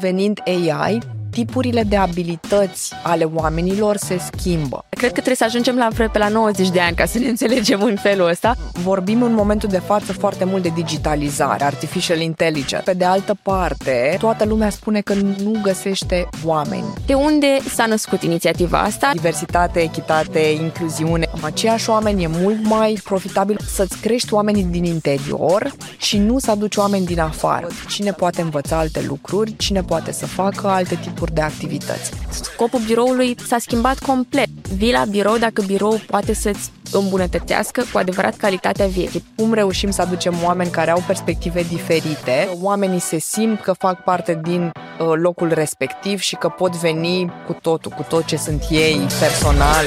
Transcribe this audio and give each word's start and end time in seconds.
Venind 0.00 0.40
AI, 0.46 1.00
tipurile 1.30 1.82
de 1.82 1.96
abilități 1.96 2.92
ale 3.02 3.24
oamenilor 3.24 3.96
se 3.96 4.18
schimbă. 4.32 4.84
Cred 4.88 5.12
că 5.12 5.20
trebuie 5.20 5.34
să 5.34 5.44
ajungem 5.44 5.76
la 5.76 5.88
pe 6.12 6.18
la 6.18 6.28
90 6.28 6.70
de 6.70 6.80
ani 6.80 6.96
ca 6.96 7.04
să 7.04 7.18
ne 7.18 7.28
înțelegem 7.28 7.82
în 7.82 7.96
felul 7.96 8.28
ăsta. 8.28 8.56
Vorbim 8.72 9.22
în 9.22 9.32
momentul 9.32 9.68
de 9.68 9.78
față 9.78 10.12
foarte 10.12 10.44
mult 10.44 10.62
de 10.62 10.72
digitalizare, 10.74 11.64
artificial 11.64 12.20
intelligence. 12.20 12.84
Pe 12.84 12.92
de 12.92 13.04
altă 13.04 13.36
parte, 13.42 14.16
toată 14.18 14.44
lumea 14.44 14.70
spune 14.70 15.00
că 15.00 15.14
nu 15.14 15.60
găsește 15.62 16.28
oameni. 16.44 16.84
De 17.06 17.14
unde 17.14 17.58
s-a 17.74 17.86
născut 17.86 18.22
inițiativa 18.22 18.78
asta? 18.78 19.10
Diversitate, 19.12 19.80
echitate, 19.80 20.38
incluziune. 20.38 21.28
Aceiași 21.40 21.90
oameni 21.90 22.22
e 22.22 22.26
mult 22.26 22.64
mai 22.66 23.00
profitabil 23.04 23.58
să-ți 23.66 23.98
crești 23.98 24.34
oamenii 24.34 24.64
din 24.64 24.84
interior 24.84 25.72
și 25.96 26.18
nu 26.18 26.38
să 26.38 26.50
aduci 26.50 26.76
oameni 26.76 27.06
din 27.06 27.20
afară. 27.20 27.66
Cine 27.88 28.12
poate 28.12 28.40
învăța 28.40 28.78
alte 28.78 29.04
lucruri, 29.08 29.56
cine 29.56 29.82
poate 29.82 30.12
să 30.12 30.26
facă 30.26 30.68
alte 30.68 30.94
tipuri 30.94 31.19
de 31.28 31.40
activități. 31.40 32.10
Scopul 32.30 32.80
biroului 32.86 33.36
s-a 33.46 33.58
schimbat 33.58 33.98
complet. 33.98 34.48
Vii 34.74 34.92
la 34.92 35.04
birou 35.04 35.36
dacă 35.36 35.62
birou 35.62 36.00
poate 36.06 36.34
să-ți 36.34 36.70
îmbunătățească 36.92 37.84
cu 37.92 37.98
adevărat 37.98 38.36
calitatea 38.36 38.86
vieții. 38.86 39.24
Cum 39.36 39.52
reușim 39.52 39.90
să 39.90 40.02
aducem 40.02 40.34
oameni 40.44 40.70
care 40.70 40.90
au 40.90 41.02
perspective 41.06 41.62
diferite, 41.62 42.48
oamenii 42.60 42.98
se 42.98 43.18
simt 43.18 43.60
că 43.60 43.72
fac 43.72 44.04
parte 44.04 44.40
din 44.42 44.62
uh, 44.64 45.12
locul 45.14 45.52
respectiv 45.52 46.20
și 46.20 46.36
că 46.36 46.48
pot 46.48 46.76
veni 46.76 47.32
cu 47.46 47.52
totul, 47.52 47.90
cu 47.90 48.02
tot 48.08 48.24
ce 48.24 48.36
sunt 48.36 48.64
ei 48.70 49.06
personal. 49.20 49.84